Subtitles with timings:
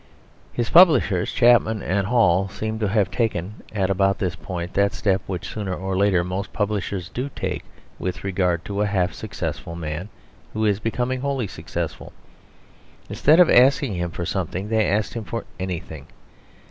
[0.51, 5.21] His publishers, Chapman and Hall, seem to have taken at about this point that step
[5.27, 7.63] which sooner or later most publishers do take
[7.99, 10.09] with regard to a half successful man
[10.53, 12.13] who is becoming wholly successful.
[13.09, 16.07] Instead of asking him for something, they asked him for anything.